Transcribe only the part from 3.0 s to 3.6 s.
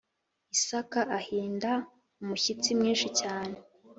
cyane